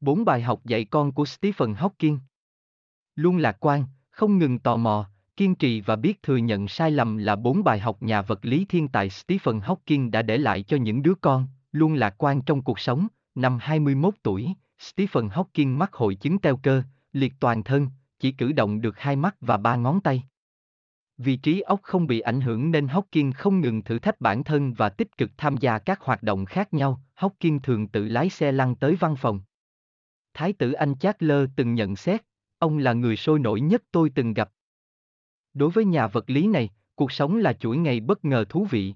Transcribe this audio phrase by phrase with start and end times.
[0.00, 2.18] Bốn bài học dạy con của Stephen Hawking.
[3.14, 7.16] Luôn lạc quan, không ngừng tò mò, kiên trì và biết thừa nhận sai lầm
[7.16, 10.76] là bốn bài học nhà vật lý thiên tài Stephen Hawking đã để lại cho
[10.76, 13.06] những đứa con, luôn lạc quan trong cuộc sống.
[13.34, 16.82] Năm 21 tuổi, Stephen Hawking mắc hội chứng teo cơ,
[17.12, 17.88] liệt toàn thân,
[18.18, 20.22] chỉ cử động được hai mắt và ba ngón tay.
[21.18, 24.74] Vì trí óc không bị ảnh hưởng nên Hawking không ngừng thử thách bản thân
[24.74, 27.00] và tích cực tham gia các hoạt động khác nhau.
[27.16, 29.40] Hawking thường tự lái xe lăn tới văn phòng.
[30.40, 32.22] Thái tử Anh Charles từng nhận xét,
[32.58, 34.50] ông là người sôi nổi nhất tôi từng gặp.
[35.54, 38.94] Đối với nhà vật lý này, cuộc sống là chuỗi ngày bất ngờ thú vị.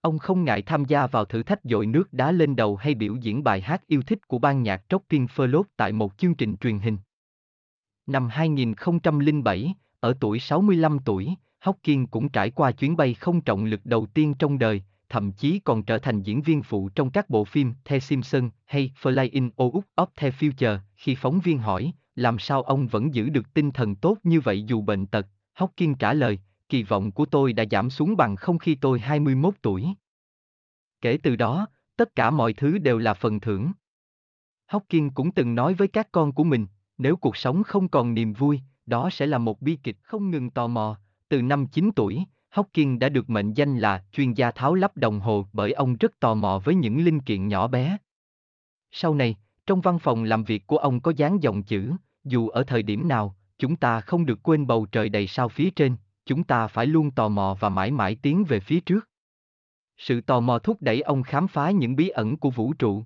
[0.00, 3.16] Ông không ngại tham gia vào thử thách dội nước đá lên đầu hay biểu
[3.16, 6.78] diễn bài hát yêu thích của ban nhạc Rockin' Float tại một chương trình truyền
[6.78, 6.98] hình.
[8.06, 11.34] Năm 2007, ở tuổi 65 tuổi,
[11.64, 14.82] Hawking cũng trải qua chuyến bay không trọng lực đầu tiên trong đời,
[15.12, 18.92] thậm chí còn trở thành diễn viên phụ trong các bộ phim The Simpsons hay
[19.02, 20.78] Flying Out of the Future.
[20.96, 24.62] Khi phóng viên hỏi, làm sao ông vẫn giữ được tinh thần tốt như vậy
[24.62, 25.26] dù bệnh tật,
[25.58, 26.38] Hawking trả lời,
[26.68, 29.86] kỳ vọng của tôi đã giảm xuống bằng không khi tôi 21 tuổi.
[31.00, 31.66] Kể từ đó,
[31.96, 33.72] tất cả mọi thứ đều là phần thưởng.
[34.70, 36.66] Hawking cũng từng nói với các con của mình,
[36.98, 40.50] nếu cuộc sống không còn niềm vui, đó sẽ là một bi kịch không ngừng
[40.50, 40.98] tò mò.
[41.28, 45.20] Từ năm 9 tuổi, Hawking đã được mệnh danh là chuyên gia tháo lắp đồng
[45.20, 47.96] hồ bởi ông rất tò mò với những linh kiện nhỏ bé.
[48.90, 49.36] Sau này,
[49.66, 51.92] trong văn phòng làm việc của ông có dán dòng chữ,
[52.24, 55.70] dù ở thời điểm nào, chúng ta không được quên bầu trời đầy sao phía
[55.70, 59.08] trên, chúng ta phải luôn tò mò và mãi mãi tiến về phía trước.
[59.96, 63.04] Sự tò mò thúc đẩy ông khám phá những bí ẩn của vũ trụ.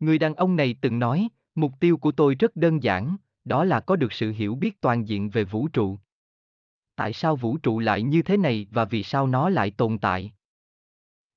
[0.00, 3.80] Người đàn ông này từng nói, mục tiêu của tôi rất đơn giản, đó là
[3.80, 5.98] có được sự hiểu biết toàn diện về vũ trụ.
[6.96, 10.32] Tại sao vũ trụ lại như thế này và vì sao nó lại tồn tại?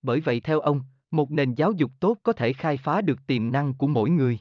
[0.01, 3.51] Bởi vậy theo ông, một nền giáo dục tốt có thể khai phá được tiềm
[3.51, 4.39] năng của mỗi người.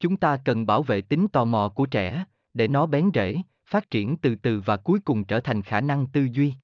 [0.00, 3.36] Chúng ta cần bảo vệ tính tò mò của trẻ, để nó bén rễ,
[3.66, 6.54] phát triển từ từ và cuối cùng trở thành khả năng tư duy.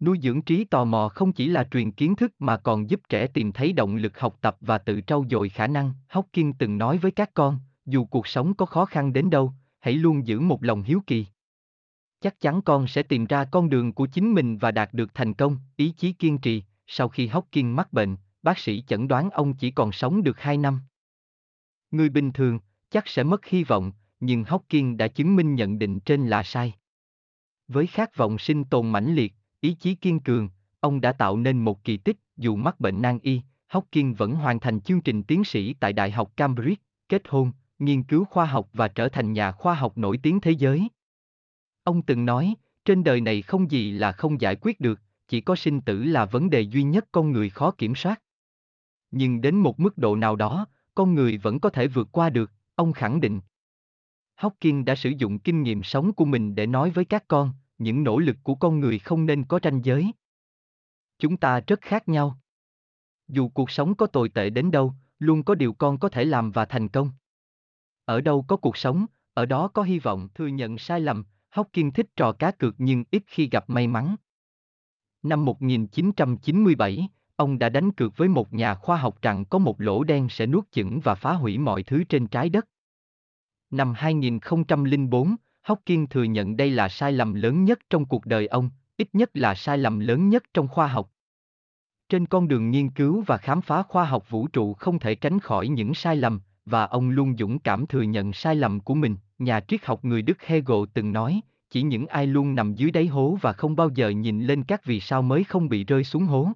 [0.00, 3.26] Nuôi dưỡng trí tò mò không chỉ là truyền kiến thức mà còn giúp trẻ
[3.26, 5.92] tìm thấy động lực học tập và tự trau dồi khả năng.
[6.08, 9.94] Hawking từng nói với các con, dù cuộc sống có khó khăn đến đâu, hãy
[9.94, 11.26] luôn giữ một lòng hiếu kỳ.
[12.24, 15.34] Chắc chắn con sẽ tìm ra con đường của chính mình và đạt được thành
[15.34, 16.62] công, ý chí kiên trì.
[16.86, 20.56] Sau khi Hawking mắc bệnh, bác sĩ chẩn đoán ông chỉ còn sống được 2
[20.56, 20.80] năm.
[21.90, 22.58] Người bình thường,
[22.90, 26.74] chắc sẽ mất hy vọng, nhưng Hawking đã chứng minh nhận định trên là sai.
[27.68, 30.48] Với khát vọng sinh tồn mãnh liệt, ý chí kiên cường,
[30.80, 33.40] ông đã tạo nên một kỳ tích, dù mắc bệnh nan y,
[33.70, 38.02] Hawking vẫn hoàn thành chương trình tiến sĩ tại Đại học Cambridge, kết hôn, nghiên
[38.02, 40.88] cứu khoa học và trở thành nhà khoa học nổi tiếng thế giới.
[41.84, 45.56] Ông từng nói, trên đời này không gì là không giải quyết được, chỉ có
[45.56, 48.22] sinh tử là vấn đề duy nhất con người khó kiểm soát.
[49.10, 52.52] Nhưng đến một mức độ nào đó, con người vẫn có thể vượt qua được,
[52.74, 53.40] ông khẳng định.
[54.36, 58.04] Hawking đã sử dụng kinh nghiệm sống của mình để nói với các con, những
[58.04, 60.12] nỗ lực của con người không nên có ranh giới.
[61.18, 62.38] Chúng ta rất khác nhau.
[63.28, 66.50] Dù cuộc sống có tồi tệ đến đâu, luôn có điều con có thể làm
[66.50, 67.10] và thành công.
[68.04, 71.24] Ở đâu có cuộc sống, ở đó có hy vọng thừa nhận sai lầm,
[71.54, 74.16] Hawking thích trò cá cược nhưng ít khi gặp may mắn.
[75.22, 80.04] Năm 1997, ông đã đánh cược với một nhà khoa học rằng có một lỗ
[80.04, 82.68] đen sẽ nuốt chửng và phá hủy mọi thứ trên trái đất.
[83.70, 88.70] Năm 2004, Hawking thừa nhận đây là sai lầm lớn nhất trong cuộc đời ông,
[88.96, 91.10] ít nhất là sai lầm lớn nhất trong khoa học.
[92.08, 95.40] Trên con đường nghiên cứu và khám phá khoa học vũ trụ không thể tránh
[95.40, 99.16] khỏi những sai lầm, và ông luôn dũng cảm thừa nhận sai lầm của mình.
[99.38, 101.40] Nhà triết học người Đức Hegel từng nói,
[101.70, 104.84] chỉ những ai luôn nằm dưới đáy hố và không bao giờ nhìn lên các
[104.84, 106.48] vì sao mới không bị rơi xuống hố.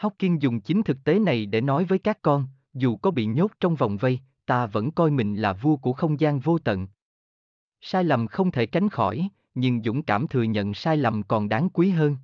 [0.00, 3.50] Hawking dùng chính thực tế này để nói với các con, dù có bị nhốt
[3.60, 6.86] trong vòng vây, ta vẫn coi mình là vua của không gian vô tận.
[7.80, 11.68] Sai lầm không thể tránh khỏi, nhưng dũng cảm thừa nhận sai lầm còn đáng
[11.70, 12.16] quý hơn.